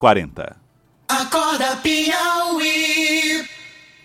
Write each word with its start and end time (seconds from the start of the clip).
40. 0.00 0.56
Acorda 1.06 1.76
Piauí. 1.76 3.46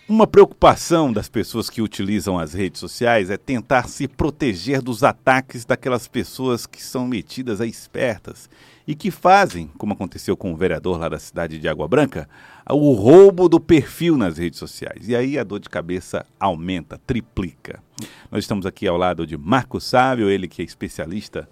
Uma 0.09 0.27
preocupação 0.27 1.13
das 1.13 1.29
pessoas 1.29 1.69
que 1.69 1.81
utilizam 1.81 2.37
as 2.37 2.53
redes 2.53 2.81
sociais 2.81 3.29
é 3.29 3.37
tentar 3.37 3.87
se 3.87 4.05
proteger 4.05 4.81
dos 4.81 5.05
ataques 5.05 5.63
daquelas 5.63 6.05
pessoas 6.05 6.65
que 6.65 6.83
são 6.83 7.07
metidas 7.07 7.61
a 7.61 7.65
espertas 7.65 8.49
e 8.85 8.93
que 8.93 9.09
fazem, 9.09 9.67
como 9.77 9.93
aconteceu 9.93 10.35
com 10.35 10.51
o 10.51 10.57
vereador 10.57 10.99
lá 10.99 11.07
da 11.07 11.17
cidade 11.17 11.57
de 11.57 11.69
Água 11.69 11.87
Branca, 11.87 12.27
o 12.69 12.91
roubo 12.91 13.47
do 13.47 13.57
perfil 13.57 14.17
nas 14.17 14.37
redes 14.37 14.59
sociais. 14.59 15.07
E 15.07 15.15
aí 15.15 15.39
a 15.39 15.45
dor 15.45 15.61
de 15.61 15.69
cabeça 15.69 16.25
aumenta, 16.37 16.99
triplica. 17.07 17.81
Nós 18.29 18.43
estamos 18.43 18.65
aqui 18.65 18.85
ao 18.85 18.97
lado 18.97 19.25
de 19.25 19.37
Marco 19.37 19.79
Sábio, 19.79 20.29
ele 20.29 20.49
que 20.49 20.61
é 20.61 20.65
especialista 20.65 21.47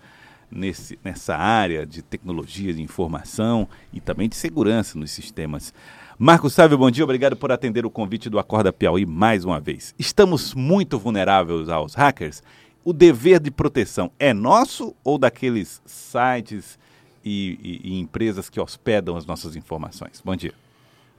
nesse, 0.56 0.98
nessa 1.04 1.36
área 1.36 1.86
de 1.86 2.02
tecnologia 2.02 2.74
de 2.74 2.82
informação 2.82 3.68
e 3.92 4.00
também 4.00 4.30
de 4.30 4.36
segurança 4.36 4.98
nos 4.98 5.12
sistemas. 5.12 5.74
Marcos 6.18 6.54
Sávio, 6.54 6.78
bom 6.78 6.92
dia, 6.92 7.04
obrigado 7.04 7.36
por 7.36 7.52
atender 7.52 7.86
o 7.86 7.89
convite 7.89 8.30
do 8.30 8.38
Acorda 8.38 8.71
Piauí 8.71 9.06
mais 9.06 9.44
uma 9.44 9.60
vez. 9.60 9.96
Estamos 9.97 10.54
muito 10.54 11.00
vulneráveis 11.00 11.70
aos 11.70 11.96
hackers. 11.96 12.44
O 12.86 12.94
dever 12.94 13.39
de 13.39 13.50
proteção 13.50 14.11
é 14.20 14.34
nosso 14.34 14.96
ou 15.04 15.18
daqueles 15.18 15.82
sites 15.86 16.78
e, 17.24 17.58
e, 17.83 17.94
e 17.94 18.00
empresas 18.00 18.50
que 18.50 18.60
hospedam 18.60 19.16
as 19.16 19.25
nossas 19.25 19.56
informações? 19.56 20.22
Bom 20.24 20.36
dia. 20.36 20.54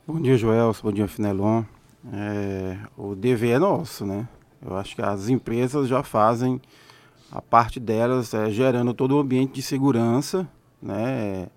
Bom 0.06 0.20
dia, 0.20 0.36
Joel. 0.36 0.76
Bom 0.82 0.92
dia, 0.92 1.08
Finelon. 1.08 1.64
É, 2.12 2.76
o 2.96 3.14
dever 3.14 3.56
é 3.56 3.58
nosso, 3.58 4.04
né? 4.04 4.28
Eu 4.64 4.76
acho 4.76 4.94
que 4.94 5.02
as 5.02 5.28
empresas 5.28 5.88
já 5.88 6.02
fazem 6.02 6.60
a 7.30 7.42
parte 7.42 7.80
delas, 7.80 8.32
é, 8.34 8.50
gerando 8.50 8.94
todo 8.94 9.16
o 9.16 9.20
ambiente 9.20 9.54
de 9.54 9.62
segurança, 9.62 10.48
né? 10.80 11.48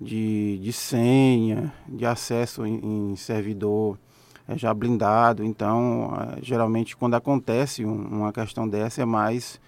de, 0.00 0.58
de 0.58 0.72
senha, 0.72 1.72
de 1.88 2.06
acesso 2.06 2.64
em, 2.64 3.12
em 3.12 3.16
servidor 3.16 3.98
é 4.48 4.56
já 4.56 4.72
blindado. 4.72 5.44
Então, 5.44 6.10
é, 6.18 6.42
geralmente, 6.42 6.96
quando 6.96 7.14
acontece 7.14 7.84
um, 7.84 7.94
uma 7.94 8.32
questão 8.32 8.66
dessa, 8.66 9.02
é 9.02 9.04
mais 9.04 9.60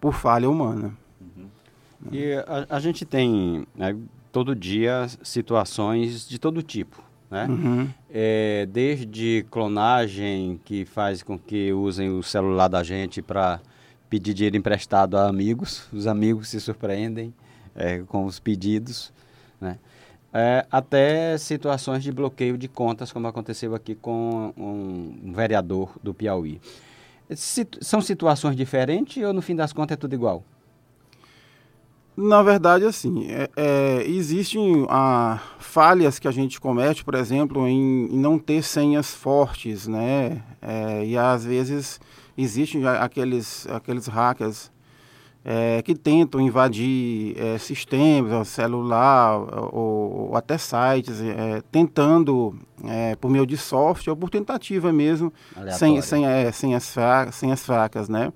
por 0.00 0.12
falha 0.12 0.50
humana. 0.50 0.92
Uhum. 1.20 1.46
E 2.10 2.34
a, 2.34 2.66
a, 2.76 2.80
gente 2.80 3.04
tem 3.04 3.64
né, 3.74 3.96
todo 4.32 4.54
dia 4.54 5.06
situações 5.22 6.28
de 6.28 6.38
todo 6.38 6.62
tipo. 6.62 7.00
Né? 7.30 7.46
Uhum. 7.48 7.88
É, 8.10 8.66
desde 8.66 9.46
clonagem, 9.50 10.60
que 10.64 10.84
faz 10.84 11.22
com 11.22 11.38
que 11.38 11.72
usem 11.72 12.10
o 12.10 12.22
celular 12.22 12.68
da 12.68 12.82
gente 12.82 13.22
para 13.22 13.60
pedir 14.08 14.34
dinheiro 14.34 14.56
emprestado 14.56 15.16
a 15.16 15.28
amigos, 15.28 15.88
os 15.92 16.06
amigos 16.06 16.48
se 16.48 16.60
surpreendem 16.60 17.34
é, 17.74 17.98
com 18.00 18.24
os 18.24 18.38
pedidos 18.38 19.12
né? 19.60 19.78
É, 20.32 20.66
até 20.70 21.38
situações 21.38 22.02
de 22.02 22.12
bloqueio 22.12 22.58
de 22.58 22.68
contas, 22.68 23.10
como 23.10 23.26
aconteceu 23.26 23.74
aqui 23.74 23.94
com 23.94 24.52
um, 24.56 25.32
vereador 25.32 25.92
do 26.02 26.12
Piauí. 26.12 26.60
são 27.80 28.02
situações 28.02 28.54
diferentes 28.54 29.22
ou 29.22 29.32
no 29.32 29.40
fim 29.40 29.56
das 29.56 29.72
contas 29.72 29.94
é 29.94 29.96
tudo 29.96 30.14
igual? 30.14 30.44
Na 32.14 32.42
verdade, 32.42 32.84
assim, 32.84 33.30
é, 33.30 33.50
é, 33.56 34.02
existem 34.06 34.86
ah, 34.88 35.40
falhas 35.58 36.18
que 36.18 36.26
a 36.26 36.30
gente 36.30 36.60
comete, 36.60 37.04
por 37.04 37.14
exemplo, 37.14 37.66
em, 37.66 38.06
em 38.06 38.18
não 38.18 38.38
ter 38.38 38.62
senhas 38.62 39.14
fortes, 39.14 39.86
né? 39.86 40.42
É, 40.60 41.04
e 41.04 41.16
às 41.16 41.44
vezes 41.44 42.00
existem 42.42 42.86
aqueles, 42.86 43.66
aqueles 43.68 44.06
hackers 44.06 44.70
é, 45.44 45.80
que 45.82 45.94
tentam 45.94 46.40
invadir 46.40 47.36
é, 47.40 47.56
sistemas, 47.56 48.48
celular 48.48 49.38
ou, 49.72 50.30
ou 50.30 50.36
até 50.36 50.58
sites, 50.58 51.20
é, 51.20 51.62
tentando, 51.70 52.58
é, 52.84 53.14
por 53.14 53.30
meio 53.30 53.46
de 53.46 53.56
software 53.56 54.10
ou 54.10 54.16
por 54.16 54.28
tentativa 54.28 54.92
mesmo, 54.92 55.32
sem, 55.78 56.02
sem, 56.02 56.26
é, 56.26 56.50
sem, 56.50 56.74
as 56.74 56.92
fracas, 56.92 57.36
sem 57.36 57.52
as 57.52 57.64
fracas, 57.64 58.08
né? 58.08 58.32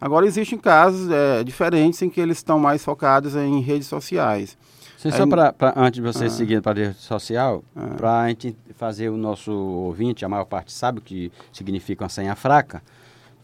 Agora, 0.00 0.26
existem 0.26 0.58
casos 0.58 1.10
é, 1.10 1.42
diferentes 1.44 2.00
em 2.02 2.08
que 2.08 2.20
eles 2.20 2.38
estão 2.38 2.58
mais 2.58 2.84
focados 2.84 3.34
em 3.34 3.60
redes 3.60 3.88
sociais. 3.88 4.56
Sim, 5.02 5.10
só 5.10 5.26
para 5.26 5.52
antes 5.76 6.00
de 6.00 6.00
você 6.00 6.26
ah, 6.26 6.30
seguir 6.30 6.62
para 6.62 6.80
a 6.80 6.84
rede 6.84 6.94
social, 6.96 7.64
ah, 7.74 7.86
para 7.96 8.20
a 8.20 8.28
gente 8.28 8.56
fazer 8.76 9.08
o 9.08 9.16
nosso 9.16 9.52
ouvinte, 9.52 10.24
a 10.24 10.28
maior 10.28 10.44
parte 10.44 10.72
sabe 10.72 11.00
o 11.00 11.02
que 11.02 11.32
significa 11.52 12.04
uma 12.04 12.08
senha 12.08 12.36
fraca, 12.36 12.80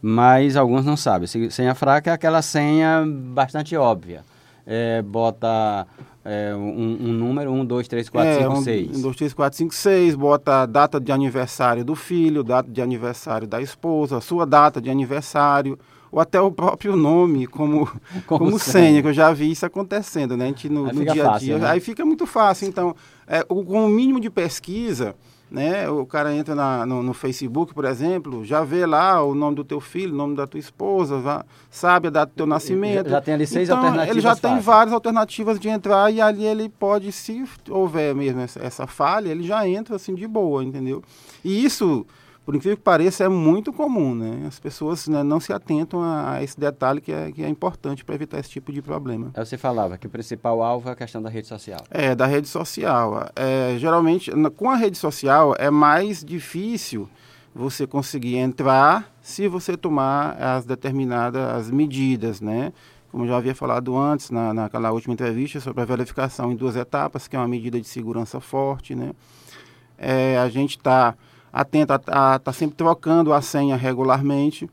mas 0.01 0.55
alguns 0.55 0.85
não 0.85 0.95
sabem. 0.95 1.27
Senha 1.49 1.75
fraca 1.75 2.11
é 2.11 2.13
aquela 2.13 2.41
senha 2.41 3.03
bastante 3.05 3.75
óbvia. 3.75 4.23
É, 4.65 5.01
bota 5.01 5.87
é, 6.23 6.53
um, 6.55 6.97
um, 7.01 7.13
número, 7.13 7.51
1, 7.51 7.65
2, 7.65 7.87
3, 7.87 8.09
4, 8.09 8.33
5, 8.41 8.61
6. 8.61 8.97
1, 8.97 9.01
2, 9.01 9.15
3, 9.15 9.33
4, 9.33 9.57
5, 9.57 9.73
6. 9.73 10.15
Bota 10.15 10.61
a 10.61 10.65
data 10.65 10.99
de 10.99 11.11
aniversário 11.11 11.83
do 11.83 11.95
filho, 11.95 12.43
data 12.43 12.69
de 12.69 12.81
aniversário 12.81 13.47
da 13.47 13.61
esposa, 13.61 14.21
sua 14.21 14.45
data 14.45 14.79
de 14.79 14.89
aniversário, 14.89 15.77
ou 16.11 16.19
até 16.19 16.39
o 16.39 16.51
próprio 16.51 16.95
nome 16.95 17.47
como, 17.47 17.87
como, 18.27 18.45
como 18.45 18.59
senha, 18.59 19.01
que 19.01 19.07
eu 19.07 19.13
já 19.13 19.33
vi 19.33 19.51
isso 19.51 19.65
acontecendo, 19.65 20.37
né? 20.37 20.45
A 20.45 20.47
gente 20.47 20.69
no, 20.69 20.85
no 20.85 21.05
dia 21.05 21.29
a 21.29 21.37
dia. 21.37 21.57
Né? 21.57 21.67
Aí 21.67 21.79
fica 21.79 22.05
muito 22.05 22.25
fácil. 22.25 22.67
Então, 22.67 22.95
é, 23.27 23.43
o, 23.49 23.65
com 23.65 23.85
o 23.85 23.89
mínimo 23.89 24.19
de 24.19 24.29
pesquisa 24.29 25.15
né? 25.49 25.89
O 25.89 26.05
cara 26.05 26.33
entra 26.33 26.53
na, 26.53 26.85
no, 26.85 27.01
no, 27.01 27.13
Facebook, 27.13 27.73
por 27.73 27.85
exemplo, 27.85 28.45
já 28.45 28.63
vê 28.63 28.85
lá 28.85 29.23
o 29.23 29.33
nome 29.33 29.55
do 29.55 29.63
teu 29.63 29.79
filho, 29.79 30.13
o 30.13 30.17
nome 30.17 30.35
da 30.35 30.45
tua 30.45 30.59
esposa, 30.59 31.21
já 31.21 31.45
sabe 31.69 32.07
a 32.07 32.11
data 32.11 32.31
do 32.31 32.35
teu 32.35 32.45
nascimento. 32.45 33.09
Já, 33.09 33.19
tem 33.19 33.33
ali 33.33 33.47
seis 33.47 33.67
então, 33.67 33.77
alternativas. 33.77 34.11
Ele 34.11 34.21
já 34.21 34.35
fáceis. 34.35 34.53
tem 34.53 34.61
várias 34.61 34.93
alternativas 34.93 35.59
de 35.59 35.69
entrar 35.69 36.13
e 36.13 36.21
ali 36.21 36.45
ele 36.45 36.69
pode, 36.69 37.11
se 37.11 37.43
houver 37.69 38.13
mesmo 38.13 38.41
essa, 38.41 38.63
essa 38.63 38.85
falha, 38.85 39.29
ele 39.29 39.43
já 39.43 39.67
entra 39.67 39.95
assim 39.95 40.13
de 40.13 40.27
boa, 40.27 40.63
entendeu? 40.63 41.03
E 41.43 41.63
isso 41.63 42.05
por 42.49 42.55
incrível 42.55 42.77
que 42.77 42.83
pareça, 42.83 43.23
é 43.23 43.29
muito 43.29 43.71
comum, 43.71 44.15
né? 44.15 44.45
As 44.47 44.59
pessoas 44.59 45.07
né, 45.07 45.21
não 45.21 45.39
se 45.39 45.53
atentam 45.53 46.01
a, 46.01 46.31
a, 46.31 46.43
esse 46.43 46.59
detalhe 46.59 46.99
que 46.99 47.11
é, 47.11 47.31
que 47.31 47.43
é 47.43 47.47
importante 47.47 48.03
para 48.03 48.15
evitar 48.15 48.39
esse 48.39 48.49
tipo 48.49 48.73
de 48.73 48.81
problema. 48.81 49.31
Você 49.35 49.55
falava 49.55 49.99
que 49.99 50.07
o 50.07 50.09
principal 50.09 50.63
alvo 50.63 50.89
é 50.89 50.93
a 50.93 50.95
questão 50.95 51.21
da 51.21 51.29
rede 51.29 51.47
social. 51.47 51.79
É, 51.91 52.15
da 52.15 52.25
rede 52.25 52.47
social. 52.47 53.29
É, 53.35 53.75
geralmente, 53.77 54.31
com 54.57 54.67
a 54.67 54.75
rede 54.75 54.97
social, 54.97 55.53
é 55.59 55.69
mais 55.69 56.25
difícil 56.25 57.07
você 57.53 57.85
conseguir 57.85 58.37
entrar 58.37 59.13
se 59.21 59.47
você 59.47 59.77
tomar 59.77 60.31
as 60.41 60.65
determinadas 60.65 61.69
medidas, 61.69 62.41
né? 62.41 62.73
Como 63.11 63.27
já 63.27 63.37
havia 63.37 63.53
falado 63.53 63.95
antes, 63.95 64.31
na, 64.31 64.55
naquela 64.55 64.91
última 64.91 65.13
entrevista, 65.13 65.59
sobre 65.59 65.83
a 65.83 65.85
verificação 65.85 66.51
em 66.51 66.55
duas 66.55 66.75
etapas, 66.75 67.27
que 67.27 67.35
é 67.35 67.39
uma 67.39 67.47
medida 67.47 67.79
de 67.79 67.87
segurança 67.87 68.39
forte, 68.39 68.95
né? 68.95 69.11
É, 69.99 70.39
a 70.39 70.49
gente 70.49 70.77
está 70.77 71.13
atento 71.51 71.93
a 71.93 71.95
estar 71.95 72.39
tá 72.39 72.53
sempre 72.53 72.75
trocando 72.75 73.33
a 73.33 73.41
senha 73.41 73.75
regularmente. 73.75 74.69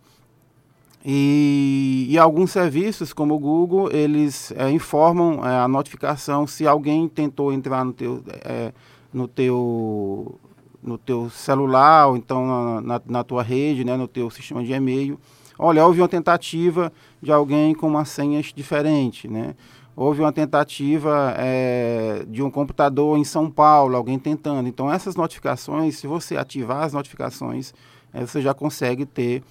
E, 1.09 2.09
e, 2.11 2.19
alguns 2.19 2.51
serviços, 2.51 3.13
como 3.13 3.35
o 3.35 3.39
Google, 3.39 3.93
eles 3.93 4.53
é, 4.57 4.69
informam 4.71 5.45
é, 5.47 5.61
a 5.61 5.69
notificação 5.69 6.49
se 6.49 6.67
alguém 6.67 7.09
tentou 7.09 7.53
entrar 7.53 7.85
no 7.85 7.93
teu, 7.93 8.25
é, 8.45 8.73
no 9.15 9.29
teu, 9.29 10.37
no 10.83 10.99
teu 10.99 11.31
celular 11.31 12.09
ou 12.09 12.17
então 12.17 12.45
na, 12.45 12.81
na, 12.81 13.03
na, 13.07 13.25
tua 13.25 13.45
rede, 13.45 13.85
né, 13.85 13.97
no 13.97 14.09
teu 14.09 14.29
sistema 14.31 14.65
de 14.65 14.73
e-mail. 14.73 15.17
Olha, 15.57 15.87
houve 15.87 16.01
uma 16.01 16.09
tentativa 16.09 16.93
de 17.23 17.31
alguém 17.31 17.73
com 17.73 17.87
uma 17.87 18.05
senha 18.05 18.43
diferente, 18.43 19.29
né? 19.29 19.55
Houve 19.97 20.21
uma 20.21 20.33
tentativa 20.33 21.35
é, 21.39 22.25
de 22.29 22.43
um 22.43 22.51
computador 22.51 23.17
em 23.17 23.25
São 23.25 23.51
Paulo, 23.51 23.97
alguém 23.97 24.19
tentando. 24.19 24.69
Então, 24.69 24.93
essas 24.93 25.17
notificações, 25.17 25.97
se 25.97 26.07
você 26.07 26.37
ativar 26.37 26.83
as 26.83 26.93
notificações, 26.93 27.73
é, 28.13 28.21
você 28.27 28.43
já 28.43 28.53
consegue 28.53 29.07
ter 29.07 29.43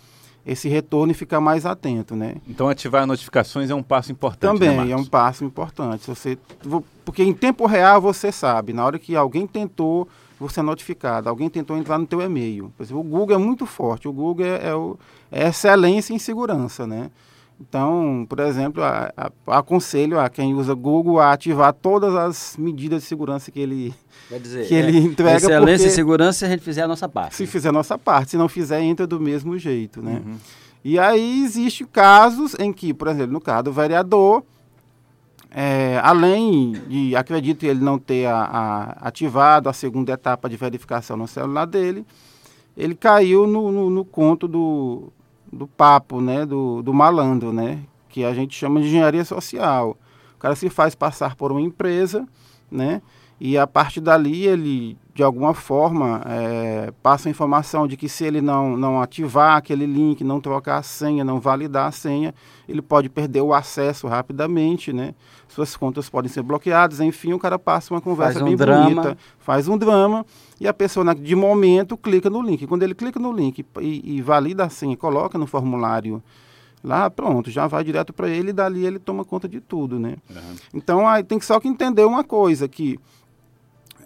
esse 0.45 0.69
retorno 0.69 1.11
e 1.11 1.16
ficar 1.16 1.41
mais 1.41 1.66
atento, 1.66 2.16
né? 2.16 2.35
Então, 2.47 2.69
ativar 2.69 3.07
notificações 3.07 3.72
é 3.72 3.75
um 3.75 3.81
passo 3.81 4.11
importante, 4.11 4.59
né, 4.59 4.67
Também 4.67 4.85
né, 4.85 4.91
é 4.91 4.95
um 4.95 5.03
passo 5.03 5.44
importante. 5.44 6.06
Você, 6.06 6.38
porque 7.03 7.23
em 7.23 7.33
tempo 7.33 7.66
real 7.66 8.00
você 8.00 8.31
sabe, 8.31 8.72
na 8.72 8.85
hora 8.85 9.00
que 9.00 9.16
alguém 9.16 9.47
tentou, 9.47 10.07
você 10.39 10.59
é 10.59 10.63
notificado. 10.63 11.30
Alguém 11.30 11.50
tentou 11.50 11.75
entrar 11.77 11.98
no 11.98 12.06
teu 12.06 12.21
e-mail. 12.21 12.71
Por 12.77 12.83
exemplo, 12.83 13.01
o 13.01 13.03
Google 13.03 13.36
é 13.36 13.39
muito 13.39 13.65
forte. 13.65 14.07
O 14.07 14.13
Google 14.13 14.45
é, 14.45 14.68
é, 14.68 14.75
o, 14.75 15.00
é 15.31 15.48
excelência 15.48 16.13
em 16.13 16.19
segurança, 16.19 16.86
né? 16.86 17.09
Então, 17.60 18.25
por 18.28 18.40
exemplo, 18.42 18.84
a, 18.84 19.13
a, 19.16 19.57
aconselho 19.57 20.19
a 20.19 20.30
quem 20.30 20.54
usa 20.54 20.74
Google 20.74 21.19
a 21.19 21.31
ativar 21.31 21.72
todas 21.74 22.13
as 22.13 22.57
medidas 22.57 23.04
de 23.04 23.07
segurança 23.07 23.50
que 23.50 23.60
ele, 23.60 23.94
dizer, 24.42 24.68
que 24.68 24.74
ele 24.74 24.98
é, 24.98 25.02
entrega. 25.02 25.38
Excelência 25.38 25.88
e 25.88 25.92
segurança 25.92 26.40
se 26.40 26.46
a 26.46 26.50
gente 26.50 26.63
fizer 26.63 26.84
a 26.84 26.88
nossa 26.88 27.07
parte. 27.07 27.36
Se 27.36 27.44
né? 27.44 27.50
fizer 27.50 27.69
a 27.69 27.72
nossa 27.72 27.98
parte. 27.98 28.31
Se 28.31 28.38
não 28.38 28.50
fizer, 28.50 28.81
entra 28.81 29.07
do 29.07 29.19
mesmo 29.19 29.57
jeito, 29.57 30.02
né? 30.02 30.22
Uhum. 30.25 30.36
E 30.84 31.00
aí 31.00 31.44
existem 31.44 31.88
casos 31.88 32.56
em 32.60 32.72
que, 32.74 32.94
por 32.94 33.07
exemplo, 33.07 33.31
no 33.31 33.42
caso 33.42 33.63
do 33.63 33.72
vereador, 33.72 34.44
é, 35.50 36.00
além 36.04 36.74
de, 36.88 37.16
acredito 37.16 37.63
ele 37.66 37.80
não 37.80 37.98
ter 37.98 38.25
a, 38.25 38.42
a, 38.44 39.08
ativado 39.08 39.69
a 39.69 39.74
segunda 39.74 40.12
etapa 40.12 40.50
de 40.50 40.58
verificação 40.58 41.16
no 41.16 41.28
celular 41.28 41.66
dele, 41.66 42.06
ele 42.75 42.94
caiu 42.94 43.48
no, 43.48 43.72
no, 43.72 43.90
no 43.90 44.04
conto 44.04 44.48
do, 44.48 45.13
do 45.56 45.66
papo, 45.66 46.19
né, 46.19 46.46
do, 46.46 46.81
do 46.81 46.94
malandro, 46.94 47.54
né, 47.54 47.80
que 48.10 48.24
a 48.24 48.34
gente 48.34 48.56
chama 48.56 48.81
de 48.81 48.88
engenharia 48.88 49.24
social. 49.24 49.98
O 50.36 50.40
cara 50.40 50.56
se 50.56 50.69
faz 50.69 50.94
passar 50.94 51.36
por 51.36 51.52
uma 51.52 51.62
empresa, 51.62 52.28
né, 52.69 53.02
e 53.40 53.57
a 53.57 53.66
partir 53.66 54.02
dali 54.02 54.46
ele, 54.46 54.98
de 55.15 55.23
alguma 55.23 55.53
forma, 55.53 56.21
é, 56.25 56.91
passa 57.01 57.29
a 57.29 57.31
informação 57.31 57.88
de 57.88 57.95
que 57.95 58.09
se 58.09 58.25
ele 58.25 58.41
não, 58.41 58.75
não 58.75 59.01
ativar 59.01 59.56
aquele 59.56 59.85
link, 59.85 60.25
não 60.25 60.41
trocar 60.41 60.79
a 60.79 60.83
senha, 60.83 61.23
não 61.23 61.39
validar 61.39 61.88
a 61.88 61.91
senha, 61.91 62.35
ele 62.67 62.81
pode 62.81 63.07
perder 63.07 63.39
o 63.39 63.53
acesso 63.53 64.07
rapidamente, 64.09 64.91
né? 64.91 65.15
Suas 65.47 65.77
contas 65.77 66.09
podem 66.09 66.29
ser 66.29 66.44
bloqueadas, 66.44 67.00
enfim, 67.00 67.31
o 67.31 67.39
cara 67.39 67.57
passa 67.57 67.94
uma 67.94 68.01
conversa 68.01 68.41
um 68.41 68.47
bem 68.47 68.57
drama. 68.57 68.89
bonita, 68.89 69.17
faz 69.39 69.69
um 69.69 69.77
drama 69.77 70.25
e 70.59 70.67
a 70.67 70.73
pessoa, 70.73 71.15
de 71.15 71.33
momento, 71.33 71.95
clica 71.95 72.29
no 72.29 72.41
link. 72.41 72.67
Quando 72.67 72.83
ele 72.83 72.94
clica 72.94 73.17
no 73.17 73.31
link 73.31 73.65
e, 73.79 74.17
e 74.17 74.21
valida 74.21 74.65
a 74.65 74.69
senha, 74.69 74.97
coloca 74.97 75.38
no 75.38 75.47
formulário 75.47 76.21
lá, 76.83 77.09
pronto, 77.09 77.50
já 77.50 77.67
vai 77.67 77.85
direto 77.85 78.12
para 78.12 78.27
ele 78.27 78.50
e 78.50 78.53
dali 78.53 78.85
ele 78.85 79.00
toma 79.00 79.23
conta 79.23 79.47
de 79.47 79.62
tudo, 79.62 79.97
né? 79.97 80.17
Então 80.73 81.07
aí 81.07 81.23
tem 81.23 81.39
que 81.39 81.45
só 81.45 81.57
que 81.57 81.69
entender 81.69 82.03
uma 82.03 82.23
coisa 82.23 82.67
que 82.67 83.00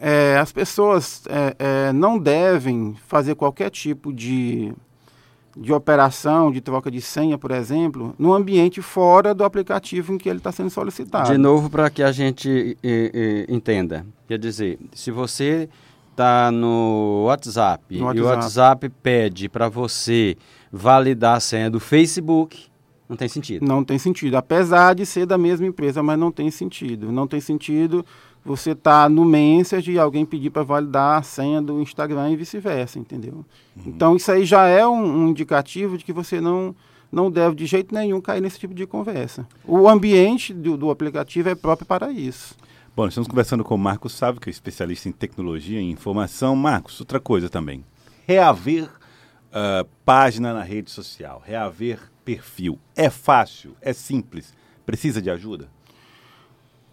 é, 0.02 0.38
as 0.38 0.52
pessoas 0.52 1.24
é, 1.28 1.56
é, 1.60 1.94
não 1.94 2.18
devem 2.18 2.96
fazer 3.08 3.36
qualquer 3.36 3.70
tipo 3.70 4.14
de, 4.14 4.74
de 5.56 5.74
operação, 5.74 6.52
de 6.52 6.62
troca 6.62 6.90
de 6.90 7.02
senha, 7.02 7.38
por 7.38 7.52
exemplo, 7.52 8.16
no 8.18 8.34
ambiente 8.34 8.82
fora 8.82 9.34
do 9.34 9.44
aplicativo 9.44 10.14
em 10.14 10.18
que 10.18 10.30
ele 10.30 10.40
está 10.40 10.52
sendo 10.52 10.70
solicitado. 10.70 11.32
De 11.32 11.38
novo, 11.38 11.70
para 11.70 11.90
que 11.90 12.02
a 12.02 12.12
gente 12.12 12.78
eh, 12.84 13.12
eh, 13.14 13.46
entenda. 13.54 14.06
Quer 14.28 14.40
dizer, 14.40 14.80
se 14.94 15.12
você 15.12 15.68
está 16.12 16.52
no 16.52 17.24
WhatsApp, 17.26 17.98
No 17.98 18.14
e 18.14 18.22
o 18.22 18.26
WhatsApp. 18.26 18.44
WhatsApp 18.44 18.90
pede 19.02 19.50
para 19.50 19.70
você 19.70 20.38
validar 20.72 21.38
a 21.38 21.40
senha 21.40 21.70
do 21.70 21.80
Facebook, 21.80 22.70
não 23.10 23.18
tem 23.18 23.28
sentido. 23.28 23.66
Não 23.66 23.84
tem 23.84 23.98
sentido, 23.98 24.36
apesar 24.38 24.94
de 24.94 25.04
ser 25.04 25.26
da 25.26 25.36
mesma 25.36 25.66
empresa, 25.66 26.04
mas 26.04 26.20
não 26.20 26.32
tem 26.32 26.52
sentido. 26.52 27.12
Não 27.12 27.28
tem 27.28 27.42
sentido 27.42 28.06
você 28.44 28.72
estar 28.72 29.10
no 29.10 29.26
Message 29.26 29.92
e 29.92 30.00
alguém 30.00 30.26
pedir 30.26 30.50
para 30.50 30.64
validar 30.64 31.20
a 31.20 31.22
senha 31.22 31.62
do 31.62 31.82
Instagram 31.82 32.32
e 32.32 32.36
vice-versa, 32.36 32.98
entendeu? 33.00 33.46
Então 33.86 34.16
isso 34.16 34.32
aí 34.32 34.46
já 34.46 34.68
é 34.68 34.86
um, 34.88 35.24
um 35.24 35.28
indicativo 35.30 35.98
de 35.98 36.04
que 36.04 36.14
você 36.14 36.42
não, 36.42 36.76
não 37.12 37.30
deve 37.30 37.56
de 37.56 37.66
jeito 37.66 37.94
nenhum 37.94 38.20
cair 38.22 38.42
nesse 38.42 38.60
tipo 38.60 38.74
de 38.74 38.86
conversa. 38.86 39.48
O 39.66 39.88
ambiente 39.88 40.54
do, 40.54 40.78
do 40.78 40.90
aplicativo 40.90 41.50
é 41.50 41.56
próprio 41.56 41.86
para 41.86 42.12
isso. 42.12 42.56
Bom, 42.96 43.08
estamos 43.08 43.28
conversando 43.28 43.64
com 43.64 43.76
o 43.76 43.78
Marcos 43.78 44.14
Sávio, 44.14 44.42
que 44.42 44.50
é 44.50 44.52
especialista 44.52 45.08
em 45.08 45.12
tecnologia 45.12 45.80
e 45.80 45.90
informação. 45.90 46.56
Marcos, 46.56 47.00
outra 47.00 47.20
coisa 47.20 47.50
também. 47.50 47.84
Reaver 48.28 48.90
ah, 49.52 49.86
página 50.06 50.54
na 50.54 50.64
rede 50.64 50.92
social, 50.92 51.42
reaver 51.44 52.00
perfil. 52.24 52.80
É 52.96 53.10
fácil, 53.10 53.76
é 53.82 53.94
simples. 53.94 54.54
Precisa 54.86 55.22
de 55.22 55.30
ajuda? 55.30 55.70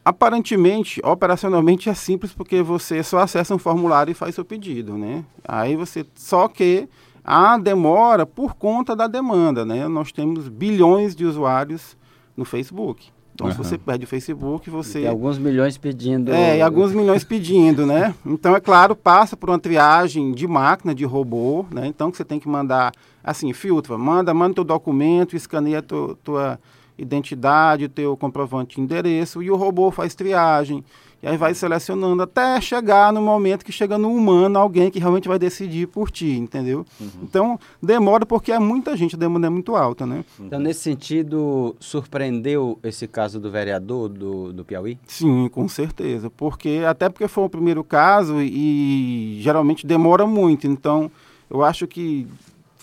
Aparentemente, 0.06 1.00
operacionalmente 1.04 1.90
é 1.90 1.94
simples 1.94 2.32
porque 2.32 2.62
você 2.62 3.02
só 3.02 3.18
acessa 3.18 3.52
um 3.52 3.58
formulário 3.58 4.12
e 4.12 4.14
faz 4.14 4.36
seu 4.36 4.44
pedido, 4.44 4.96
né? 4.96 5.24
Aí 5.44 5.74
você 5.74 6.06
só 6.14 6.46
que 6.46 6.88
há 7.24 7.58
demora 7.58 8.24
por 8.24 8.54
conta 8.54 8.94
da 8.94 9.08
demanda, 9.08 9.64
né? 9.64 9.88
Nós 9.88 10.12
temos 10.12 10.48
bilhões 10.48 11.16
de 11.16 11.24
usuários 11.24 11.96
no 12.36 12.44
Facebook. 12.44 13.08
Então, 13.34 13.48
se 13.50 13.54
Aham. 13.54 13.64
você 13.64 13.76
perde 13.76 14.04
o 14.04 14.08
Facebook, 14.08 14.70
você 14.70 15.00
Tem 15.00 15.08
alguns 15.08 15.38
milhões 15.38 15.76
pedindo. 15.76 16.32
é, 16.32 16.58
e 16.58 16.62
alguns 16.62 16.92
milhões 16.92 17.24
pedindo, 17.24 17.84
né? 17.84 18.14
Então, 18.24 18.54
é 18.54 18.60
claro, 18.60 18.94
passa 18.94 19.36
por 19.36 19.50
uma 19.50 19.58
triagem 19.58 20.30
de 20.30 20.46
máquina, 20.46 20.94
de 20.94 21.04
robô, 21.04 21.66
né? 21.68 21.84
Então, 21.84 22.12
que 22.12 22.16
você 22.16 22.24
tem 22.24 22.38
que 22.38 22.48
mandar, 22.48 22.92
assim, 23.24 23.52
filtra, 23.52 23.98
manda, 23.98 24.32
manda 24.32 24.54
teu 24.54 24.62
documento, 24.62 25.34
escaneia 25.34 25.82
tu, 25.82 26.16
tua 26.22 26.60
identidade, 26.98 27.88
teu 27.88 28.16
comprovante 28.16 28.76
de 28.76 28.82
endereço, 28.82 29.42
e 29.42 29.50
o 29.50 29.56
robô 29.56 29.90
faz 29.90 30.14
triagem. 30.14 30.84
E 31.22 31.26
aí 31.26 31.36
vai 31.36 31.54
selecionando 31.54 32.22
até 32.22 32.60
chegar 32.60 33.10
no 33.12 33.22
momento 33.22 33.64
que 33.64 33.72
chega 33.72 33.96
no 33.96 34.12
humano, 34.12 34.58
alguém 34.58 34.90
que 34.90 34.98
realmente 34.98 35.26
vai 35.26 35.38
decidir 35.38 35.88
por 35.88 36.10
ti, 36.10 36.36
entendeu? 36.36 36.84
Então, 37.22 37.58
demora 37.82 38.26
porque 38.26 38.52
é 38.52 38.58
muita 38.58 38.94
gente, 38.96 39.16
a 39.16 39.18
demanda 39.18 39.46
é 39.46 39.50
muito 39.50 39.74
alta, 39.74 40.06
né? 40.06 40.24
Então, 40.38 40.60
nesse 40.60 40.80
sentido, 40.80 41.74
surpreendeu 41.80 42.78
esse 42.82 43.08
caso 43.08 43.40
do 43.40 43.50
vereador 43.50 44.10
do, 44.10 44.52
do 44.52 44.64
Piauí? 44.64 44.98
Sim, 45.06 45.48
com 45.48 45.66
certeza. 45.68 46.28
Porque 46.28 46.82
até 46.86 47.08
porque 47.08 47.26
foi 47.26 47.44
o 47.44 47.50
primeiro 47.50 47.82
caso 47.82 48.40
e, 48.40 49.38
geralmente 49.40 49.86
demora 49.86 50.26
muito. 50.26 50.66
Então, 50.66 51.10
eu 51.48 51.64
acho 51.64 51.86
que 51.86 52.26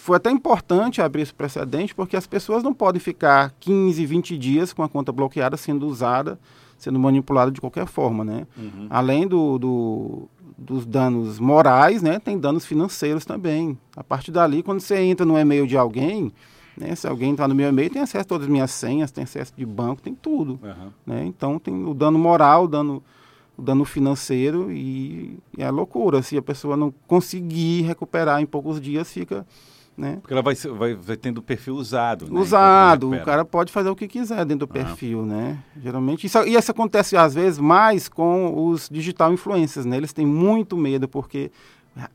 foi 0.03 0.17
até 0.17 0.29
importante 0.31 1.01
abrir 1.01 1.21
esse 1.21 1.33
precedente, 1.33 1.95
porque 1.95 2.15
as 2.17 2.27
pessoas 2.27 2.61
não 2.63 2.73
podem 2.73 2.99
ficar 2.99 3.53
15, 3.59 4.05
20 4.05 4.37
dias 4.37 4.73
com 4.73 4.83
a 4.83 4.89
conta 4.89 5.11
bloqueada 5.11 5.55
sendo 5.57 5.87
usada, 5.87 6.37
sendo 6.77 6.99
manipulada 6.99 7.51
de 7.51 7.61
qualquer 7.61 7.85
forma, 7.87 8.23
né? 8.23 8.45
Além 8.89 9.27
do, 9.27 9.57
do- 9.57 10.29
dos 10.57 10.85
danos 10.85 11.39
morais, 11.39 12.01
né? 12.01 12.19
Tem 12.19 12.37
danos 12.37 12.65
financeiros 12.65 13.25
também. 13.25 13.77
A 13.95 14.03
partir 14.03 14.31
dali, 14.31 14.61
quando 14.61 14.79
você 14.81 14.97
entra 14.99 15.25
no 15.25 15.37
e-mail 15.37 15.65
de 15.65 15.77
alguém, 15.77 16.31
né? 16.77 16.93
Se 16.95 17.07
alguém 17.07 17.31
entrar 17.31 17.47
no 17.47 17.55
meu 17.55 17.69
e-mail, 17.69 17.89
tem 17.89 18.01
acesso 18.01 18.21
a 18.21 18.25
todas 18.25 18.45
as 18.47 18.51
minhas 18.51 18.71
senhas, 18.71 19.09
tem 19.11 19.23
acesso 19.23 19.53
de 19.55 19.65
banco, 19.65 20.01
tem 20.01 20.13
tudo 20.13 20.59
né? 21.07 21.23
Então 21.25 21.57
tem 21.59 21.85
o 21.85 21.93
dano 21.93 22.19
moral, 22.19 22.65
o 22.65 22.67
dano, 22.67 23.01
o 23.57 23.61
dano 23.61 23.85
financeiro 23.85 24.71
e 24.71 25.37
é 25.57 25.69
loucura. 25.71 26.21
Se 26.21 26.37
a 26.37 26.41
pessoa 26.41 26.75
não 26.75 26.93
conseguir 27.07 27.81
recuperar 27.83 28.41
em 28.41 28.45
poucos 28.45 28.79
dias, 28.81 29.11
fica 29.11 29.45
né? 29.97 30.17
Porque 30.21 30.33
ela 30.33 30.41
vai, 30.41 30.55
vai, 30.55 30.93
vai 30.95 31.15
tendo 31.17 31.37
o 31.37 31.41
perfil 31.41 31.75
usado. 31.75 32.25
né? 32.31 32.39
usado. 32.39 33.11
O 33.11 33.23
cara 33.23 33.45
pode 33.45 33.71
fazer 33.71 33.89
o 33.89 33.95
que 33.95 34.07
quiser 34.07 34.43
dentro 34.45 34.65
do 34.65 34.67
perfil, 34.67 35.25
né? 35.25 35.59
Geralmente 35.81 36.25
isso, 36.27 36.37
e 36.45 36.55
isso 36.55 36.71
acontece 36.71 37.15
às 37.15 37.33
vezes 37.33 37.59
mais 37.59 38.07
com 38.09 38.67
os 38.69 38.89
digital 38.89 39.31
influencers, 39.33 39.85
né? 39.85 39.97
Eles 39.97 40.13
têm 40.13 40.25
muito 40.25 40.75
medo 40.77 41.07
porque 41.07 41.51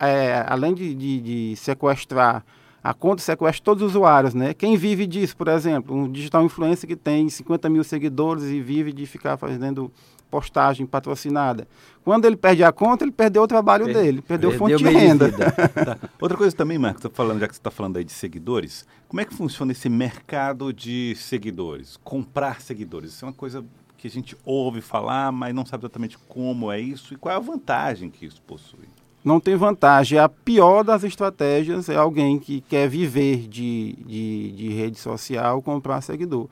é, 0.00 0.44
além 0.48 0.75
de, 0.75 0.92
de- 0.94 1.20
de 1.20 1.56
sequestrar 1.56 2.44
a 2.82 2.94
conta 2.94 3.20
sequestra 3.22 3.62
todos 3.64 3.82
os 3.82 3.90
usuários, 3.90 4.34
né? 4.34 4.54
Quem 4.54 4.76
vive 4.76 5.06
disso, 5.06 5.36
por 5.36 5.48
exemplo, 5.48 5.94
um 5.94 6.10
digital 6.10 6.44
influencer 6.44 6.88
que 6.88 6.96
tem 6.96 7.28
50 7.28 7.69
mil 7.69 7.82
seguidores 7.84 8.44
e 8.44 8.60
vive 8.60 8.92
de 8.92 9.04
ficar 9.04 9.36
fazendo 9.36 9.90
postagem 10.30 10.86
patrocinada. 10.86 11.66
Quando 12.04 12.25
ele 12.25 12.36
perde 12.36 12.62
a 12.64 12.72
conta, 12.72 13.04
ele 13.04 13.12
perdeu 13.12 13.42
o 13.42 13.46
trabalho 13.46 13.84
Per- 13.86 13.94
dele, 13.94 14.22
perdeu, 14.22 14.50
fonte 14.52 14.76
de 14.76 14.84
renda. 14.84 15.30
Tá. 15.84 15.98
Outra 16.20 16.36
coisa 16.36 16.54
também, 16.56 16.78
Marcos, 16.78 17.02
tô 17.02 17.10
falando, 17.10 17.40
já 17.40 17.46
que 17.48 17.54
você 17.54 17.60
está 17.60 17.70
falando 17.70 17.96
aí 17.98 18.04
de 18.04 18.12
seguidores, 18.12 18.86
como 19.08 19.20
é 19.20 19.25
que 19.25 19.34
funciona 19.34 19.72
esse 19.72 19.88
mercado 19.88 20.72
de 20.72 21.14
seguidores? 21.16 21.98
Comprar 22.02 22.60
seguidores. 22.60 23.10
Isso 23.12 23.25
é 23.25 23.28
uma 23.28 23.34
coisa 23.34 23.64
que 23.96 24.06
a 24.06 24.10
gente 24.10 24.36
ouve 24.44 24.80
falar, 24.80 25.32
mas 25.32 25.54
não 25.54 25.66
sabe 25.66 25.82
exatamente 25.84 26.16
como 26.28 26.70
é 26.70 26.80
isso 26.80 27.14
e 27.14 27.16
qual 27.16 27.34
é 27.34 27.36
a 27.36 27.40
vantagem 27.40 28.10
que 28.10 28.25
isso 28.26 28.40
possui. 28.42 28.88
não 29.25 29.40
tem 29.40 29.56
vantagem. 29.56 30.19
A 30.19 30.28
pior 30.28 30.82
das 30.85 31.02
estratégias 31.04 31.88
é 31.88 31.97
alguém 31.97 32.38
que 32.38 32.61
quer 32.62 32.88
viver 32.88 33.49
de, 33.49 33.97
de, 34.06 34.52
de 34.52 34.68
rede 34.70 34.99
social 34.99 35.61
comprar 35.61 36.00
seguidor. 36.00 36.49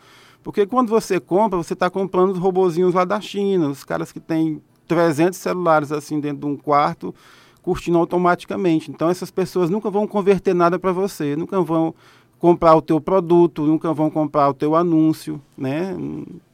Porque 0.46 0.64
quando 0.64 0.88
você 0.88 1.18
compra, 1.18 1.58
você 1.58 1.72
está 1.72 1.90
comprando 1.90 2.30
os 2.30 2.38
robozinhos 2.38 2.94
lá 2.94 3.04
da 3.04 3.20
China, 3.20 3.68
os 3.68 3.82
caras 3.82 4.12
que 4.12 4.20
têm 4.20 4.62
300 4.86 5.36
celulares 5.36 5.90
assim 5.90 6.20
dentro 6.20 6.38
de 6.38 6.46
um 6.46 6.56
quarto, 6.56 7.12
curtindo 7.60 7.98
automaticamente. 7.98 8.88
Então 8.88 9.10
essas 9.10 9.28
pessoas 9.28 9.68
nunca 9.68 9.90
vão 9.90 10.06
converter 10.06 10.54
nada 10.54 10.78
para 10.78 10.92
você, 10.92 11.34
nunca 11.34 11.60
vão 11.60 11.92
comprar 12.38 12.76
o 12.76 12.80
teu 12.80 13.00
produto, 13.00 13.66
nunca 13.66 13.92
vão 13.92 14.08
comprar 14.08 14.48
o 14.48 14.54
teu 14.54 14.76
anúncio, 14.76 15.42
né? 15.58 15.96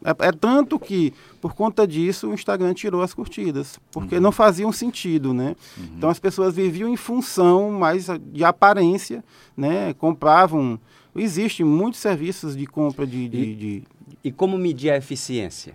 É, 0.03 0.29
é 0.29 0.33
tanto 0.33 0.79
que 0.79 1.13
por 1.39 1.53
conta 1.53 1.87
disso 1.87 2.31
o 2.31 2.33
Instagram 2.33 2.73
tirou 2.73 3.03
as 3.03 3.13
curtidas, 3.13 3.79
porque 3.91 4.19
não 4.19 4.33
faziam 4.33 4.73
sentido, 4.73 5.35
né? 5.35 5.55
Então 5.99 6.09
as 6.09 6.19
pessoas 6.19 6.55
viviam 6.55 6.89
em 6.89 6.97
função 6.97 7.73
mais 7.73 8.07
de 8.33 8.43
aparência, 8.43 9.23
né? 9.55 9.93
Compravam. 9.93 10.81
Existem 11.14 11.64
muitos 11.66 12.00
serviços 12.00 12.57
de 12.57 12.66
compra 12.66 13.07
de, 13.07 13.28
de, 13.28 13.38
E- 13.42 13.54
de 13.54 13.83
E 14.25 14.33
como 14.33 14.57
medir 14.57 14.90
a 14.90 14.97
eficiência? 14.97 15.75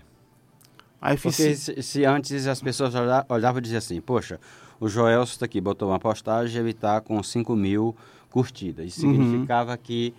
a 1.00 1.10
Porque 1.16 1.28
eficiência. 1.28 1.76
se, 1.76 1.84
se 1.84 2.06
antes 2.06 2.48
as 2.48 2.62
pessoas 2.62 2.96
olha- 2.96 3.26
olhavam 3.30 3.60
e 3.60 3.62
diziam 3.62 3.78
assim, 3.78 4.02
poxa, 4.02 4.40
o 4.80 4.88
Joelson 4.90 5.34
está 5.34 5.46
aqui, 5.46 5.62
botou 5.62 5.90
uma 5.90 6.00
postagem 6.00 6.58
e 6.58 6.60
ele 6.60 6.72
está 6.72 7.00
com 7.02 7.22
5 7.22 7.56
mil 7.56 7.96
curtidas. 8.32 8.86
Isso 8.88 9.06
Uhum. 9.06 9.12
significava 9.12 9.78
que, 9.78 10.14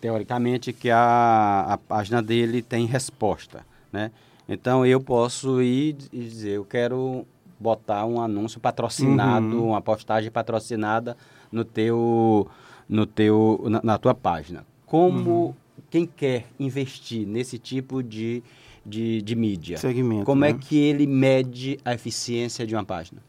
teoricamente, 0.00 0.72
que 0.72 0.90
a, 0.90 1.66
a 1.68 1.78
página 1.78 2.20
dele 2.22 2.62
tem 2.62 2.84
resposta, 2.86 3.64
né? 3.92 4.10
Então, 4.48 4.84
eu 4.86 5.00
posso 5.00 5.60
ir 5.62 5.96
e 6.12 6.18
dizer, 6.24 6.50
eu 6.52 6.64
quero 6.64 7.26
botar 7.60 8.06
um 8.06 8.20
anúncio 8.20 8.58
patrocinado, 8.60 9.56
Uhum. 9.56 9.68
uma 9.68 9.80
postagem 9.80 10.30
patrocinada 10.30 11.16
no 11.52 11.64
teu, 11.64 12.48
no 12.88 13.06
teu, 13.06 13.60
na, 13.68 13.80
na 13.82 13.98
tua 13.98 14.14
página. 14.14 14.64
Como 14.86 15.30
Uhum. 15.30 15.54
quem 15.90 16.06
quer 16.06 16.46
investir 16.58 17.26
nesse 17.26 17.58
tipo 17.58 18.02
de, 18.02 18.42
de, 18.84 19.20
de 19.22 19.36
mídia, 19.36 19.76
Segmento, 19.76 20.24
como 20.24 20.44
é 20.44 20.52
né? 20.52 20.58
que 20.60 20.76
ele 20.78 21.06
mede 21.06 21.78
a 21.84 21.92
eficiência 21.94 22.66
de 22.66 22.74
uma 22.74 22.84
página? 22.84 23.20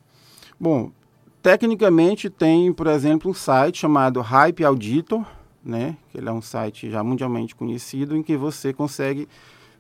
Bom, 0.60 0.92
tecnicamente 1.42 2.30
tem, 2.30 2.72
por 2.72 2.88
exemplo, 2.88 3.32
um 3.32 3.34
site 3.34 3.80
chamado 3.80 4.22
Hype 4.22 4.63
Auditor, 4.63 5.25
né? 5.63 5.98
Que 6.12 6.18
ele 6.18 6.30
é 6.30 6.32
um 6.32 6.42
site 6.42 6.89
já 6.89 7.04
mundialmente 7.04 7.54
conhecido 7.56 8.16
em 8.16 8.24
que 8.24 8.38
você 8.38 8.72
consegue 8.74 9.28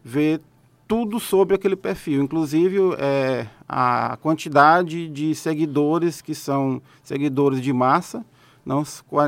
ver 0.03 0.41
tudo 0.87 1.19
sobre 1.19 1.55
aquele 1.55 1.75
perfil, 1.75 2.23
inclusive 2.23 2.77
é, 2.97 3.45
a 3.67 4.17
quantidade 4.21 5.07
de 5.07 5.35
seguidores 5.35 6.19
que 6.21 6.33
são 6.33 6.81
seguidores 7.03 7.61
de 7.61 7.71
massa, 7.71 8.25
não 8.65 8.83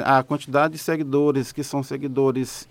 a 0.05 0.23
quantidade 0.23 0.73
de 0.73 0.79
seguidores 0.79 1.51
que 1.51 1.63
são 1.63 1.81
seguidores 1.81 2.67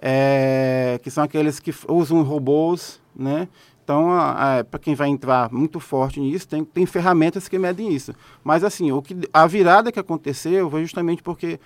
é, 0.00 1.00
que 1.02 1.10
são 1.10 1.24
aqueles 1.24 1.58
que 1.58 1.74
usam 1.88 2.22
robôs, 2.22 3.00
né? 3.14 3.48
Então, 3.82 4.10
para 4.70 4.78
quem 4.78 4.94
vai 4.94 5.08
entrar 5.08 5.50
muito 5.50 5.80
forte 5.80 6.20
nisso, 6.20 6.46
tem, 6.46 6.62
tem 6.62 6.84
ferramentas 6.84 7.48
que 7.48 7.58
medem 7.58 7.90
isso. 7.90 8.12
Mas, 8.44 8.62
assim, 8.62 8.92
o 8.92 9.00
que, 9.00 9.16
a 9.32 9.46
virada 9.46 9.90
que 9.90 9.98
aconteceu 9.98 10.70
foi 10.70 10.82
justamente 10.82 11.22
porque 11.22 11.58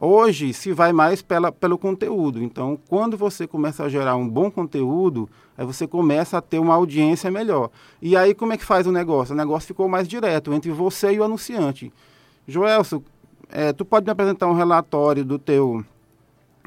hoje 0.00 0.52
se 0.52 0.72
vai 0.72 0.92
mais 0.92 1.20
pela, 1.20 1.50
pelo 1.50 1.76
conteúdo. 1.76 2.40
Então, 2.40 2.78
quando 2.88 3.16
você 3.16 3.44
começa 3.44 3.82
a 3.82 3.88
gerar 3.88 4.14
um 4.14 4.28
bom 4.28 4.52
conteúdo, 4.52 5.28
aí 5.58 5.66
você 5.66 5.84
começa 5.84 6.38
a 6.38 6.40
ter 6.40 6.60
uma 6.60 6.74
audiência 6.74 7.28
melhor. 7.28 7.70
E 8.00 8.16
aí, 8.16 8.34
como 8.34 8.52
é 8.52 8.56
que 8.56 8.64
faz 8.64 8.86
o 8.86 8.92
negócio? 8.92 9.34
O 9.34 9.36
negócio 9.36 9.66
ficou 9.66 9.88
mais 9.88 10.06
direto 10.06 10.54
entre 10.54 10.70
você 10.70 11.12
e 11.12 11.18
o 11.18 11.24
anunciante. 11.24 11.92
Joelson, 12.46 13.02
é, 13.50 13.72
tu 13.72 13.84
pode 13.84 14.04
me 14.04 14.12
apresentar 14.12 14.46
um 14.46 14.54
relatório 14.54 15.24
do 15.24 15.38
teu 15.38 15.84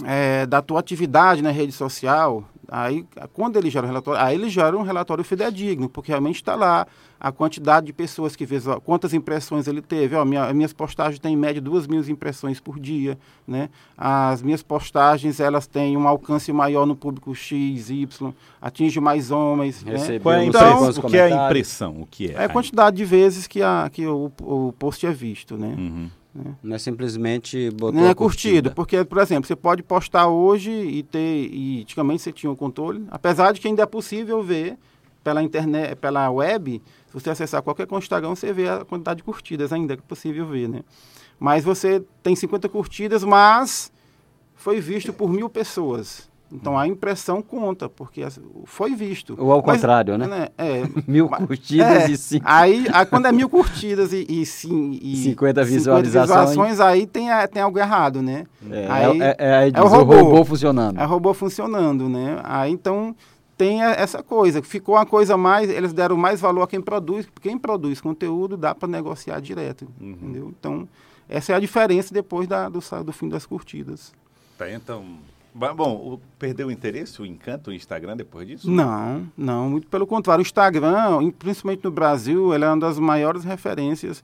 é, 0.05 0.45
da 0.45 0.61
tua 0.61 0.79
atividade 0.79 1.41
na 1.41 1.49
rede 1.49 1.71
social, 1.71 2.43
aí 2.67 3.05
quando 3.33 3.57
ele 3.57 3.69
gera 3.69 3.85
um 3.85 3.89
relatório, 3.89 4.21
aí 4.21 4.35
ele 4.35 4.49
gera 4.49 4.77
um 4.77 4.83
relatório 4.83 5.23
fidedigno, 5.23 5.89
porque 5.89 6.11
realmente 6.11 6.35
está 6.35 6.55
lá 6.55 6.85
a 7.19 7.31
quantidade 7.31 7.87
de 7.87 7.93
pessoas 7.93 8.35
que 8.35 8.45
fez, 8.45 8.65
quantas 8.85 9.11
impressões 9.11 9.67
ele 9.67 9.81
teve. 9.81 10.15
Ó, 10.15 10.23
minha, 10.23 10.53
minhas 10.53 10.71
postagens 10.71 11.19
têm 11.19 11.33
em 11.33 11.37
média 11.37 11.59
duas 11.59 11.87
mil 11.87 12.07
impressões 12.07 12.59
por 12.59 12.79
dia, 12.79 13.17
né? 13.47 13.69
As 13.97 14.43
minhas 14.43 14.61
postagens 14.61 15.39
elas 15.39 15.65
têm 15.65 15.97
um 15.97 16.07
alcance 16.07 16.53
maior 16.53 16.85
no 16.85 16.95
público 16.95 17.33
X, 17.33 17.89
Y, 17.89 18.33
atinge 18.61 18.99
mais 18.99 19.31
homens. 19.31 19.83
Né? 19.83 20.19
Qual 20.19 20.35
é 20.35 20.45
então, 20.45 20.89
o 20.89 21.01
que 21.09 21.17
é 21.17 21.23
a 21.23 21.47
impressão? 21.47 22.01
O 22.01 22.05
que 22.05 22.29
é? 22.29 22.33
É 22.33 22.43
a 22.43 22.49
quantidade 22.49 22.95
de 22.95 23.05
vezes 23.05 23.47
que, 23.47 23.63
a, 23.63 23.89
que 23.91 24.05
o, 24.05 24.31
o 24.41 24.73
post 24.77 25.03
é 25.07 25.11
visto, 25.11 25.57
né? 25.57 25.73
Uhum. 25.75 26.09
Né? 26.37 26.55
Não 26.61 26.75
é 26.75 26.79
simplesmente 26.79 27.71
botar. 27.71 27.97
Não 27.97 28.07
é 28.07 28.13
curtido, 28.13 28.71
porque, 28.71 29.03
por 29.03 29.17
exemplo, 29.17 29.47
você 29.47 29.55
pode 29.55 29.81
postar 29.81 30.27
hoje 30.27 30.71
e 30.71 31.01
ter. 31.01 31.49
E 31.51 31.81
antigamente 31.81 32.21
você 32.21 32.31
tinha 32.31 32.49
o 32.49 32.53
um 32.53 32.55
controle, 32.55 33.05
apesar 33.09 33.51
de 33.51 33.59
que 33.59 33.67
ainda 33.67 33.83
é 33.83 33.85
possível 33.85 34.43
ver 34.43 34.77
pela 35.23 35.41
internet, 35.41 35.95
pela 35.95 36.29
web, 36.29 36.81
se 37.07 37.13
você 37.13 37.31
acessar 37.31 37.61
qualquer 37.61 37.87
Instagram, 37.91 38.29
você 38.29 38.53
vê 38.53 38.69
a 38.69 38.85
quantidade 38.85 39.17
de 39.17 39.23
curtidas 39.23 39.73
ainda 39.73 39.97
que 39.97 40.03
é 40.03 40.07
possível 40.07 40.45
ver, 40.45 40.69
né? 40.69 40.83
Mas 41.39 41.63
você 41.63 42.03
tem 42.21 42.35
50 42.35 42.69
curtidas, 42.69 43.23
mas 43.23 43.91
foi 44.55 44.79
visto 44.79 45.11
por 45.11 45.29
mil 45.29 45.49
pessoas. 45.49 46.29
Então 46.51 46.77
a 46.77 46.87
impressão 46.87 47.41
conta, 47.41 47.89
porque 47.89 48.25
foi 48.65 48.95
visto. 48.95 49.35
Ou 49.37 49.51
ao 49.51 49.63
Mas, 49.65 49.77
contrário, 49.77 50.17
né? 50.17 50.27
né? 50.27 50.47
É, 50.57 50.83
mil 51.05 51.27
curtidas 51.27 52.03
é, 52.03 52.11
e 52.11 52.17
cinco. 52.17 52.45
Aí, 52.47 52.87
aí, 52.91 53.05
quando 53.05 53.25
é 53.25 53.31
mil 53.31 53.49
curtidas 53.49 54.13
e, 54.13 54.25
e, 54.29 54.45
sim, 54.45 54.97
e 55.01 55.17
50 55.17 55.63
visualizações. 55.63 55.69
50 55.69 56.03
visualizações, 56.03 56.79
aí 56.79 57.05
tem, 57.05 57.27
tem 57.51 57.61
algo 57.61 57.77
errado, 57.77 58.21
né? 58.21 58.45
É, 58.69 58.87
aí, 58.89 59.21
é, 59.21 59.35
é, 59.37 59.71
é 59.73 59.81
o, 59.81 59.87
robô, 59.87 60.15
o 60.15 60.23
robô 60.23 60.45
funcionando. 60.45 60.99
É 60.99 61.05
o 61.05 61.07
robô 61.07 61.33
funcionando, 61.33 62.07
né? 62.07 62.39
Aí 62.43 62.71
então 62.71 63.13
tem 63.57 63.81
essa 63.83 64.21
coisa. 64.23 64.61
Ficou 64.61 64.95
uma 64.95 65.05
coisa 65.05 65.35
mais, 65.35 65.69
eles 65.69 65.91
deram 65.91 66.15
mais 66.15 66.39
valor 66.39 66.61
a 66.61 66.67
quem 66.67 66.79
produz, 66.79 67.27
quem 67.41 67.57
produz 67.57 67.99
conteúdo 67.99 68.55
dá 68.55 68.73
para 68.73 68.87
negociar 68.87 69.41
direto, 69.41 69.87
uhum. 69.99 70.11
entendeu? 70.11 70.53
Então, 70.57 70.87
essa 71.27 71.51
é 71.51 71.55
a 71.55 71.59
diferença 71.59 72.13
depois 72.13 72.47
da, 72.47 72.69
do, 72.69 72.79
do 73.03 73.11
fim 73.11 73.27
das 73.27 73.45
curtidas. 73.45 74.13
Tá, 74.57 74.71
então, 74.71 75.03
Bom, 75.75 76.19
perdeu 76.37 76.67
o 76.67 76.71
interesse, 76.71 77.19
o 77.19 77.25
encanto, 77.25 77.71
o 77.71 77.73
Instagram 77.73 78.15
depois 78.15 78.47
disso? 78.47 78.69
Não, 78.69 79.27
não, 79.35 79.69
muito 79.69 79.87
pelo 79.87 80.05
contrário. 80.05 80.43
O 80.43 80.45
Instagram, 80.45 81.31
principalmente 81.39 81.83
no 81.83 81.89
Brasil, 81.89 82.53
ele 82.53 82.63
é 82.63 82.67
uma 82.67 82.79
das 82.79 82.99
maiores 82.99 83.43
referências, 83.43 84.23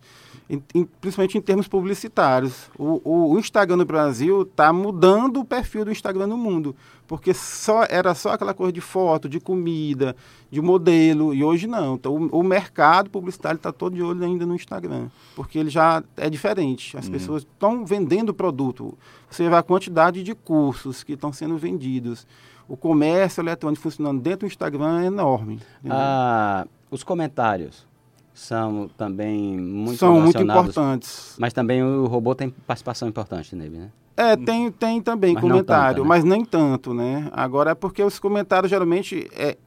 em, 0.50 0.62
em, 0.74 0.86
principalmente 1.02 1.38
em 1.38 1.42
termos 1.42 1.68
publicitários. 1.68 2.70
O, 2.78 3.02
o, 3.04 3.34
o 3.34 3.40
Instagram 3.40 3.78
no 3.78 3.86
Brasil 3.86 4.44
está 4.44 4.72
mudando 4.72 5.40
o 5.40 5.46
perfil 5.46 5.86
do 5.86 5.92
Instagram 5.92 6.28
no 6.28 6.38
mundo 6.38 6.76
porque 7.08 7.34
só 7.34 7.86
era 7.90 8.16
só 8.16 8.32
aquela 8.32 8.54
coisa 8.54 8.72
de 8.72 8.82
foto, 8.82 9.28
de 9.28 9.40
comida, 9.40 10.16
de 10.50 10.62
modelo, 10.62 11.34
e 11.34 11.44
hoje 11.44 11.68
não. 11.68 11.96
Então, 11.96 12.16
o, 12.16 12.40
o 12.40 12.44
mercado 12.44 13.10
publicitário 13.10 13.58
está 13.58 13.72
todo 13.72 13.96
de 13.96 14.02
olho 14.02 14.24
ainda 14.24 14.46
no 14.46 14.56
Instagram, 14.56 15.10
porque 15.36 15.60
ele 15.60 15.70
já 15.70 16.04
é 16.18 16.30
diferente. 16.30 16.98
As 16.98 17.06
uhum. 17.06 17.12
pessoas 17.12 17.44
estão 17.44 17.86
vendendo 17.86 18.34
produto. 18.34 18.98
Você 19.30 19.48
vê 19.48 19.56
a 19.56 19.64
quantidade 19.64 20.24
de 20.24 20.34
cursos 20.34 21.04
que 21.04 21.14
estão 21.14 21.34
sendo 21.34 21.58
vendidos. 21.58 22.26
O 22.68 22.78
comércio 22.78 23.42
eletrônico 23.42 23.84
funcionando 23.84 24.22
dentro 24.22 24.40
do 24.40 24.48
Instagram 24.48 25.02
é 25.02 25.06
enorme. 25.06 25.60
Ah, 25.90 26.66
os 26.90 27.04
comentários 27.04 27.86
são 28.34 28.90
também 28.98 29.58
muito 29.58 30.00
são 30.00 30.20
muito 30.20 30.42
importantes. 30.42 31.36
Mas 31.40 31.54
também 31.54 31.84
o 31.84 32.06
robô 32.08 32.34
tem 32.34 32.50
participação 32.50 33.08
importante 33.08 33.56
nele, 33.56 33.78
né? 33.78 33.92
É, 34.16 34.36
tem, 34.36 34.72
tem 34.72 35.02
também 35.02 35.34
mas 35.34 35.42
comentário, 35.42 35.98
tanto, 35.98 36.04
né? 36.04 36.10
mas 36.10 36.24
nem 36.24 36.46
tanto, 36.46 36.94
né? 36.94 37.30
Agora 37.32 37.72
é 37.72 37.76
porque 37.76 38.04
os 38.04 38.20
comentários 38.20 38.70
geralmente 38.70 39.30
é. 39.36 39.58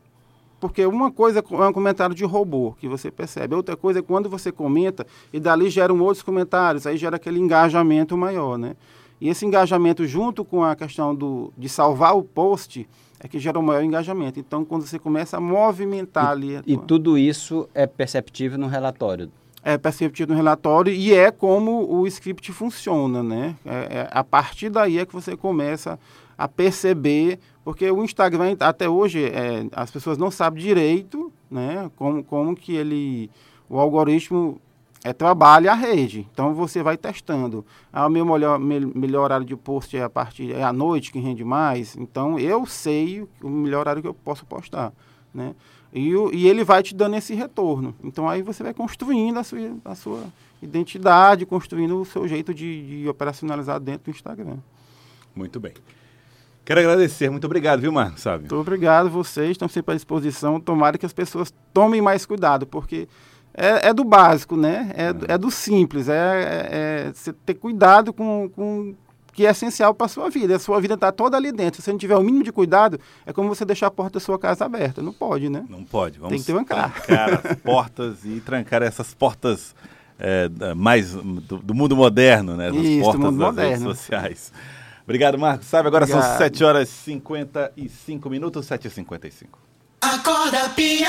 Porque 0.58 0.86
uma 0.86 1.10
coisa 1.10 1.40
é 1.40 1.68
um 1.68 1.72
comentário 1.72 2.14
de 2.14 2.24
robô, 2.24 2.74
que 2.78 2.88
você 2.88 3.10
percebe. 3.10 3.54
Outra 3.54 3.76
coisa 3.76 3.98
é 3.98 4.02
quando 4.02 4.28
você 4.28 4.50
comenta 4.50 5.06
e 5.32 5.38
dali 5.38 5.68
geram 5.68 6.00
outros 6.00 6.22
comentários, 6.22 6.86
aí 6.86 6.96
gera 6.96 7.16
aquele 7.16 7.38
engajamento 7.38 8.16
maior, 8.16 8.56
né? 8.56 8.74
E 9.20 9.28
esse 9.28 9.46
engajamento, 9.46 10.06
junto 10.06 10.44
com 10.44 10.62
a 10.62 10.76
questão 10.76 11.14
do, 11.14 11.52
de 11.56 11.68
salvar 11.68 12.16
o 12.16 12.22
post, 12.22 12.88
é 13.18 13.28
que 13.28 13.38
gera 13.38 13.58
o 13.58 13.62
maior 13.62 13.82
engajamento. 13.82 14.38
Então, 14.38 14.64
quando 14.64 14.86
você 14.86 14.98
começa 14.98 15.38
a 15.38 15.40
movimentar 15.40 16.38
e, 16.38 16.56
ali. 16.56 16.62
E 16.66 16.76
tudo 16.76 17.16
isso 17.16 17.68
é 17.74 17.86
perceptível 17.86 18.58
no 18.58 18.66
relatório 18.66 19.30
é 19.66 19.76
perceptível 19.76 20.32
no 20.32 20.36
relatório 20.36 20.92
e 20.92 21.12
é 21.12 21.28
como 21.32 21.92
o 21.92 22.06
script 22.06 22.52
funciona, 22.52 23.20
né? 23.20 23.56
É, 23.66 23.72
é, 23.74 24.08
a 24.12 24.22
partir 24.22 24.70
daí 24.70 24.96
é 24.96 25.04
que 25.04 25.12
você 25.12 25.36
começa 25.36 25.98
a 26.38 26.46
perceber, 26.46 27.40
porque 27.64 27.90
o 27.90 28.04
Instagram 28.04 28.56
até 28.60 28.88
hoje 28.88 29.24
é, 29.24 29.66
as 29.72 29.90
pessoas 29.90 30.18
não 30.18 30.30
sabem 30.30 30.62
direito, 30.62 31.32
né? 31.50 31.90
Como, 31.96 32.22
como 32.22 32.54
que 32.54 32.76
ele, 32.76 33.28
o 33.68 33.80
algoritmo 33.80 34.60
é, 35.06 35.12
trabalha 35.12 35.70
a 35.70 35.74
rede. 35.74 36.26
Então 36.32 36.52
você 36.52 36.82
vai 36.82 36.96
testando. 36.96 37.64
Ah, 37.92 38.08
o 38.08 38.10
meu 38.10 38.26
melhor, 38.26 38.58
melhor 38.58 39.22
horário 39.22 39.46
de 39.46 39.54
post 39.54 39.96
é 39.96 40.02
a 40.02 40.10
partir 40.10 40.52
é 40.52 40.64
à 40.64 40.72
noite 40.72 41.12
que 41.12 41.20
rende 41.20 41.44
mais. 41.44 41.96
Então 41.96 42.40
eu 42.40 42.66
sei 42.66 43.24
o 43.40 43.48
melhor 43.48 43.80
horário 43.80 44.02
que 44.02 44.08
eu 44.08 44.14
posso 44.14 44.44
postar, 44.44 44.92
né? 45.32 45.54
E, 45.92 46.14
o, 46.16 46.34
e 46.34 46.48
ele 46.48 46.64
vai 46.64 46.82
te 46.82 46.92
dando 46.92 47.14
esse 47.14 47.34
retorno. 47.34 47.94
Então 48.02 48.28
aí 48.28 48.42
você 48.42 48.64
vai 48.64 48.74
construindo 48.74 49.38
a 49.38 49.44
sua, 49.44 49.76
a 49.84 49.94
sua 49.94 50.24
identidade, 50.60 51.46
construindo 51.46 52.00
o 52.00 52.04
seu 52.04 52.26
jeito 52.26 52.52
de, 52.52 53.02
de 53.02 53.08
operacionalizar 53.08 53.78
dentro 53.78 54.10
do 54.10 54.14
Instagram. 54.14 54.56
Muito 55.36 55.60
bem. 55.60 55.74
Quero 56.64 56.80
agradecer, 56.80 57.30
muito 57.30 57.44
obrigado, 57.44 57.80
viu, 57.80 57.92
Marcos? 57.92 58.22
Sabe? 58.22 58.40
Muito 58.40 58.56
obrigado, 58.56 59.08
vocês 59.08 59.52
estão 59.52 59.68
sempre 59.68 59.92
à 59.92 59.94
disposição. 59.94 60.58
Tomara 60.58 60.98
que 60.98 61.06
as 61.06 61.12
pessoas 61.12 61.54
tomem 61.72 62.02
mais 62.02 62.26
cuidado, 62.26 62.66
porque 62.66 63.06
é, 63.56 63.88
é 63.88 63.94
do 63.94 64.04
básico, 64.04 64.56
né? 64.56 64.92
É, 64.94 65.06
é. 65.06 65.34
é 65.34 65.38
do 65.38 65.50
simples, 65.50 66.08
é, 66.08 66.12
é, 66.14 66.68
é, 67.08 67.12
você 67.12 67.32
ter 67.32 67.54
cuidado 67.54 68.12
com, 68.12 68.50
com 68.54 68.94
que 69.32 69.46
é 69.46 69.50
essencial 69.50 69.94
para 69.94 70.06
a 70.06 70.08
sua 70.08 70.28
vida. 70.30 70.56
A 70.56 70.58
sua 70.58 70.80
vida 70.80 70.94
está 70.94 71.10
toda 71.10 71.36
ali 71.36 71.50
dentro. 71.50 71.76
Se 71.76 71.84
você 71.84 71.92
não 71.92 71.98
tiver 71.98 72.16
o 72.16 72.22
mínimo 72.22 72.44
de 72.44 72.52
cuidado, 72.52 73.00
é 73.24 73.32
como 73.32 73.48
você 73.48 73.64
deixar 73.64 73.86
a 73.88 73.90
porta 73.90 74.14
da 74.14 74.20
sua 74.20 74.38
casa 74.38 74.64
aberta. 74.64 75.02
Não 75.02 75.12
pode, 75.12 75.48
né? 75.48 75.64
Não 75.68 75.84
pode. 75.84 76.18
Vamos 76.18 76.30
Tem 76.30 76.40
que 76.42 76.52
trancar. 76.52 77.02
trancar 77.02 77.40
as 77.44 77.56
portas 77.60 78.24
e 78.24 78.40
trancar 78.40 78.82
essas 78.82 79.12
portas 79.14 79.74
é, 80.18 80.48
mais 80.74 81.12
do, 81.12 81.58
do, 81.58 81.74
mundo 81.74 81.94
moderno, 81.96 82.56
né? 82.56 82.68
As 82.68 82.76
Isso, 82.76 83.02
portas 83.02 83.20
mundo 83.20 83.38
das 83.38 83.48
moderno. 83.48 83.70
redes 83.70 83.98
sociais. 83.98 84.52
Obrigado, 85.04 85.38
Marcos. 85.38 85.66
Sabe, 85.66 85.86
agora 85.86 86.04
Obrigado. 86.04 86.28
são 86.28 86.38
7 86.38 86.64
horas 86.64 86.88
e 86.88 86.92
55 86.92 88.30
minutos, 88.30 88.66
7h55. 88.66 89.46
Acorda, 90.00 90.68
Pia. 90.70 91.04